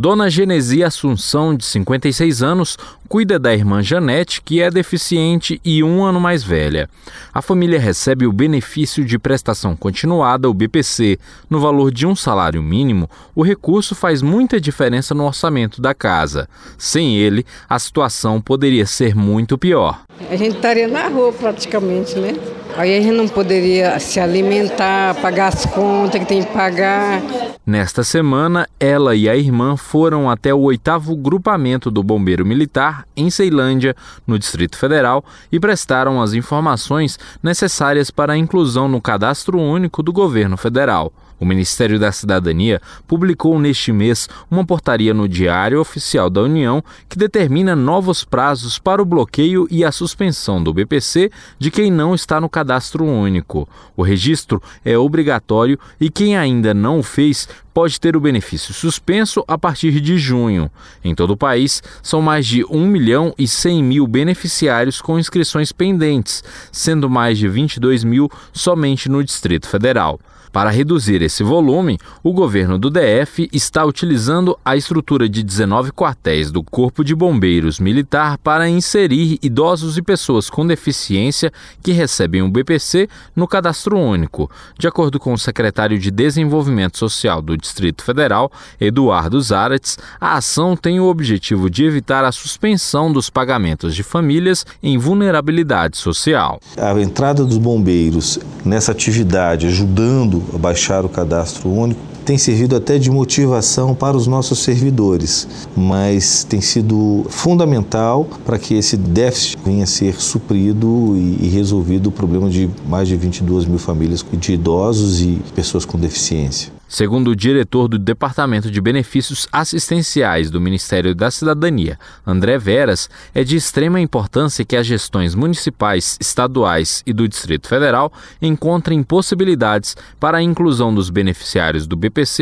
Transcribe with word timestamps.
Dona 0.00 0.30
Genesia 0.30 0.86
Assunção, 0.86 1.54
de 1.54 1.62
56 1.62 2.42
anos, 2.42 2.78
cuida 3.06 3.38
da 3.38 3.52
irmã 3.52 3.82
Janete, 3.82 4.40
que 4.40 4.58
é 4.58 4.70
deficiente 4.70 5.60
e 5.62 5.84
um 5.84 6.02
ano 6.02 6.18
mais 6.18 6.42
velha. 6.42 6.88
A 7.34 7.42
família 7.42 7.78
recebe 7.78 8.26
o 8.26 8.32
benefício 8.32 9.04
de 9.04 9.18
prestação 9.18 9.76
continuada, 9.76 10.48
o 10.48 10.54
BPC, 10.54 11.18
no 11.50 11.60
valor 11.60 11.92
de 11.92 12.06
um 12.06 12.16
salário 12.16 12.62
mínimo. 12.62 13.10
O 13.34 13.42
recurso 13.42 13.94
faz 13.94 14.22
muita 14.22 14.58
diferença 14.58 15.14
no 15.14 15.26
orçamento 15.26 15.82
da 15.82 15.92
casa. 15.92 16.48
Sem 16.78 17.18
ele, 17.18 17.44
a 17.68 17.78
situação 17.78 18.40
poderia 18.40 18.86
ser 18.86 19.14
muito 19.14 19.58
pior. 19.58 20.00
A 20.30 20.36
gente 20.36 20.56
estaria 20.56 20.88
na 20.88 21.08
rua 21.08 21.30
praticamente, 21.30 22.18
né? 22.18 22.32
Aí 22.76 22.96
a 22.96 23.00
gente 23.00 23.16
não 23.16 23.28
poderia 23.28 23.98
se 23.98 24.18
alimentar, 24.20 25.14
pagar 25.16 25.48
as 25.48 25.66
contas 25.66 26.20
que 26.20 26.26
tem 26.26 26.42
que 26.42 26.52
pagar. 26.52 27.20
Nesta 27.66 28.02
semana, 28.02 28.66
ela 28.78 29.14
e 29.14 29.28
a 29.28 29.36
irmã 29.36 29.76
foram 29.76 30.30
até 30.30 30.52
o 30.52 30.60
oitavo 30.60 31.14
grupamento 31.14 31.90
do 31.90 32.02
Bombeiro 32.02 32.44
Militar 32.44 33.06
em 33.16 33.30
Ceilândia, 33.30 33.94
no 34.26 34.38
Distrito 34.38 34.76
Federal, 34.76 35.24
e 35.52 35.60
prestaram 35.60 36.20
as 36.20 36.32
informações 36.32 37.18
necessárias 37.42 38.10
para 38.10 38.32
a 38.32 38.36
inclusão 38.36 38.88
no 38.88 39.00
cadastro 39.00 39.58
único 39.58 40.02
do 40.02 40.12
governo 40.12 40.56
federal. 40.56 41.12
O 41.40 41.46
Ministério 41.46 41.98
da 41.98 42.12
Cidadania 42.12 42.82
publicou 43.08 43.58
neste 43.58 43.90
mês 43.92 44.28
uma 44.50 44.64
portaria 44.64 45.14
no 45.14 45.26
Diário 45.26 45.80
Oficial 45.80 46.28
da 46.28 46.42
União 46.42 46.84
que 47.08 47.18
determina 47.18 47.74
novos 47.74 48.22
prazos 48.22 48.78
para 48.78 49.00
o 49.00 49.06
bloqueio 49.06 49.66
e 49.70 49.82
a 49.82 49.90
suspensão 49.90 50.62
do 50.62 50.74
BPC 50.74 51.30
de 51.58 51.70
quem 51.70 51.90
não 51.90 52.14
está 52.14 52.38
no 52.38 52.48
cadastro 52.48 52.59
único. 53.04 53.68
O 53.96 54.02
registro 54.02 54.62
é 54.84 54.96
obrigatório 54.96 55.78
e 56.00 56.10
quem 56.10 56.36
ainda 56.36 56.72
não 56.74 56.98
o 56.98 57.02
fez 57.02 57.48
pode 57.72 58.00
ter 58.00 58.16
o 58.16 58.20
benefício 58.20 58.74
suspenso 58.74 59.44
a 59.46 59.56
partir 59.56 60.00
de 60.00 60.18
junho. 60.18 60.70
Em 61.02 61.14
todo 61.14 61.32
o 61.32 61.36
país, 61.36 61.82
são 62.02 62.20
mais 62.20 62.46
de 62.46 62.64
1 62.64 62.86
milhão 62.86 63.34
e 63.38 63.46
100 63.46 63.82
mil 63.82 64.06
beneficiários 64.06 65.00
com 65.00 65.18
inscrições 65.18 65.72
pendentes, 65.72 66.42
sendo 66.72 67.08
mais 67.08 67.38
de 67.38 67.48
22 67.48 68.04
mil 68.04 68.30
somente 68.52 69.08
no 69.08 69.22
Distrito 69.24 69.68
Federal. 69.68 70.20
Para 70.52 70.70
reduzir 70.70 71.22
esse 71.22 71.44
volume, 71.44 71.96
o 72.24 72.32
governo 72.32 72.76
do 72.76 72.90
DF 72.90 73.48
está 73.52 73.84
utilizando 73.84 74.58
a 74.64 74.76
estrutura 74.76 75.28
de 75.28 75.44
19 75.44 75.92
quartéis 75.92 76.50
do 76.50 76.60
Corpo 76.60 77.04
de 77.04 77.14
Bombeiros 77.14 77.78
Militar 77.78 78.36
para 78.36 78.68
inserir 78.68 79.38
idosos 79.40 79.96
e 79.96 80.02
pessoas 80.02 80.50
com 80.50 80.66
deficiência 80.66 81.52
que 81.80 81.92
recebem 81.92 82.42
o 82.42 82.50
BPC 82.50 83.08
no 83.34 83.46
cadastro 83.46 83.96
único. 83.96 84.50
De 84.76 84.88
acordo 84.88 85.20
com 85.20 85.32
o 85.32 85.38
secretário 85.38 85.96
de 85.96 86.10
Desenvolvimento 86.10 86.98
Social 86.98 87.40
do 87.40 87.56
Distrito 87.60 88.02
Federal, 88.02 88.50
Eduardo 88.80 89.40
Zaratz, 89.40 89.98
a 90.20 90.36
ação 90.36 90.76
tem 90.76 90.98
o 90.98 91.06
objetivo 91.06 91.70
de 91.70 91.84
evitar 91.84 92.24
a 92.24 92.32
suspensão 92.32 93.12
dos 93.12 93.30
pagamentos 93.30 93.94
de 93.94 94.02
famílias 94.02 94.64
em 94.82 94.98
vulnerabilidade 94.98 95.96
social. 95.96 96.60
A 96.76 96.98
entrada 97.00 97.44
dos 97.44 97.58
bombeiros 97.58 98.38
nessa 98.64 98.92
atividade, 98.92 99.66
ajudando 99.66 100.40
baixar 100.58 101.04
o 101.04 101.08
cadastro 101.08 101.70
único, 101.70 102.09
tem 102.30 102.38
servido 102.38 102.76
até 102.76 102.96
de 102.96 103.10
motivação 103.10 103.92
para 103.92 104.16
os 104.16 104.28
nossos 104.28 104.60
servidores, 104.60 105.48
mas 105.76 106.44
tem 106.44 106.60
sido 106.60 107.26
fundamental 107.28 108.24
para 108.46 108.56
que 108.56 108.74
esse 108.74 108.96
déficit 108.96 109.58
venha 109.64 109.82
a 109.82 109.86
ser 109.86 110.14
suprido 110.14 111.16
e 111.16 111.48
resolvido 111.48 112.06
o 112.06 112.12
problema 112.12 112.48
de 112.48 112.70
mais 112.86 113.08
de 113.08 113.16
22 113.16 113.64
mil 113.64 113.80
famílias 113.80 114.24
de 114.32 114.52
idosos 114.52 115.20
e 115.20 115.42
pessoas 115.56 115.84
com 115.84 115.98
deficiência. 115.98 116.70
Segundo 116.90 117.30
o 117.30 117.36
diretor 117.36 117.86
do 117.86 117.96
Departamento 118.00 118.68
de 118.68 118.80
Benefícios 118.80 119.46
Assistenciais 119.52 120.50
do 120.50 120.60
Ministério 120.60 121.14
da 121.14 121.30
Cidadania, 121.30 121.96
André 122.26 122.58
Veras, 122.58 123.08
é 123.32 123.44
de 123.44 123.54
extrema 123.54 124.00
importância 124.00 124.64
que 124.64 124.74
as 124.74 124.88
gestões 124.88 125.36
municipais, 125.36 126.18
estaduais 126.20 127.04
e 127.06 127.12
do 127.12 127.28
Distrito 127.28 127.68
Federal 127.68 128.12
encontrem 128.42 129.04
possibilidades 129.04 129.96
para 130.18 130.38
a 130.38 130.42
inclusão 130.42 130.92
dos 130.92 131.10
beneficiários 131.10 131.86
do 131.86 131.94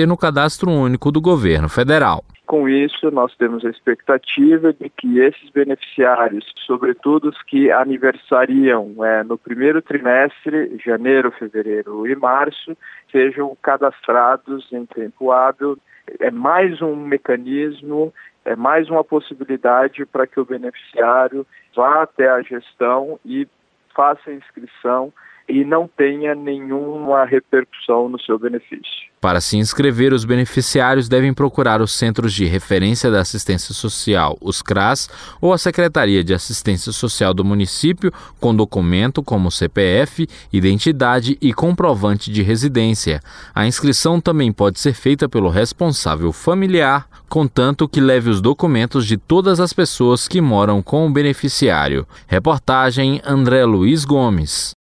No 0.06 0.16
cadastro 0.16 0.71
único 0.71 1.12
do 1.12 1.21
governo 1.21 1.69
federal. 1.69 2.25
Com 2.49 2.66
isso, 2.69 3.11
nós 3.11 3.37
temos 3.37 3.65
a 3.65 3.69
expectativa 3.69 4.72
de 4.72 4.89
que 4.89 5.19
esses 5.19 5.50
beneficiários, 5.50 6.50
sobretudo 6.66 7.28
os 7.28 7.43
que 7.43 7.71
aniversariam 7.71 9.05
é, 9.05 9.22
no 9.22 9.37
primeiro 9.37 9.83
trimestre, 9.83 10.78
janeiro, 10.84 11.31
fevereiro 11.31 12.06
e 12.06 12.17
março, 12.17 12.77
sejam 13.12 13.56
cadastrados 13.62 14.67
em 14.72 14.87
tempo 14.87 15.31
hábil. 15.31 15.78
É 16.19 16.31
mais 16.31 16.81
um 16.81 16.97
mecanismo, 16.97 18.15
é 18.44 18.56
mais 18.56 18.88
uma 18.88 19.05
possibilidade 19.05 20.06
para 20.06 20.27
que 20.27 20.41
o 20.41 20.44
beneficiário 20.47 21.47
vá 21.77 22.03
até 22.03 22.31
a 22.31 22.41
gestão 22.41 23.21
e 23.25 23.47
faça 23.94 24.31
a 24.31 24.34
inscrição 24.34 25.12
e 25.49 25.65
não 25.65 25.89
tenha 25.89 26.35
nenhuma 26.35 27.25
repercussão 27.25 28.09
no 28.09 28.21
seu 28.21 28.39
benefício. 28.39 29.09
Para 29.21 29.41
se 29.41 29.57
inscrever, 29.57 30.13
os 30.13 30.25
beneficiários 30.25 31.09
devem 31.09 31.35
procurar 31.35 31.81
os 31.81 31.91
Centros 31.91 32.33
de 32.33 32.45
Referência 32.45 33.11
da 33.11 33.21
Assistência 33.21 33.75
Social, 33.75 34.39
os 34.41 34.63
CRAS, 34.63 35.09
ou 35.41 35.53
a 35.53 35.59
Secretaria 35.59 36.23
de 36.23 36.33
Assistência 36.33 36.93
Social 36.93 37.35
do 37.35 37.45
município 37.45 38.13
com 38.39 38.55
documento 38.55 39.21
como 39.21 39.51
CPF, 39.51 40.29
identidade 40.53 41.37
e 41.41 41.53
comprovante 41.53 42.31
de 42.31 42.43
residência. 42.43 43.21
A 43.53 43.67
inscrição 43.67 44.21
também 44.21 44.53
pode 44.53 44.79
ser 44.79 44.93
feita 44.93 45.29
pelo 45.29 45.49
responsável 45.49 46.33
familiar, 46.33 47.09
contanto 47.29 47.89
que 47.89 48.01
leve 48.01 48.31
os 48.31 48.41
documentos 48.41 49.05
de 49.05 49.17
todas 49.17 49.59
as 49.59 49.73
pessoas 49.73 50.29
que 50.29 50.41
moram 50.41 50.81
com 50.81 51.07
o 51.07 51.11
beneficiário. 51.11 52.07
Reportagem 52.29 53.21
André 53.25 53.65
Luiz 53.65 54.05
Gomes. 54.05 54.78